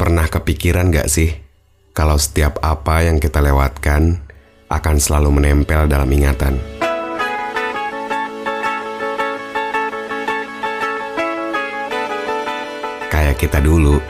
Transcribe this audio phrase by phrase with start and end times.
[0.00, 1.28] Pernah kepikiran gak sih
[1.92, 4.16] kalau setiap apa yang kita lewatkan
[4.72, 6.56] akan selalu menempel dalam ingatan?
[13.12, 14.00] Kayak kita dulu,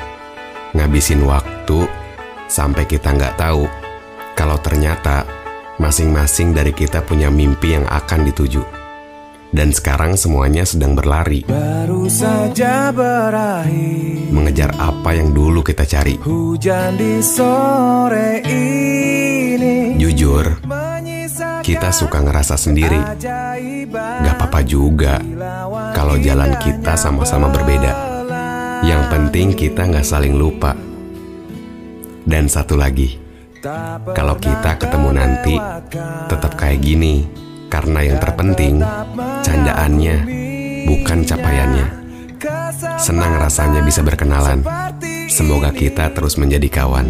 [0.79, 1.91] ngabisin waktu
[2.47, 3.67] sampai kita nggak tahu
[4.39, 5.27] kalau ternyata
[5.83, 8.80] masing-masing dari kita punya mimpi yang akan dituju.
[9.51, 16.15] Dan sekarang semuanya sedang berlari Baru saja berakhir mengejar apa yang dulu kita cari.
[16.23, 20.59] Hujan di sore ini Jujur,
[21.61, 22.99] kita suka ngerasa sendiri.
[23.95, 25.21] Gak apa-apa juga
[25.93, 27.93] kalau jalan kita sama-sama berbeda.
[28.81, 30.73] Yang penting kita nggak saling lupa.
[32.25, 33.21] Dan satu lagi,
[34.17, 35.55] kalau kita ketemu nanti
[36.33, 37.29] tetap kayak gini.
[37.71, 38.83] Karena yang terpenting
[39.47, 40.17] candaannya,
[40.91, 41.87] bukan capaiannya.
[42.99, 44.67] Senang rasanya bisa berkenalan.
[45.31, 47.07] Semoga kita terus menjadi kawan.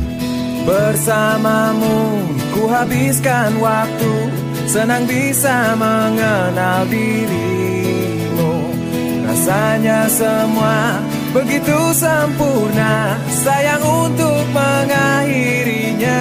[0.61, 2.21] Bersamamu
[2.53, 4.29] ku habiskan waktu
[4.69, 8.69] Senang bisa mengenal dirimu
[9.25, 11.01] Rasanya semua
[11.33, 16.21] begitu sempurna Sayang untuk mengakhirinya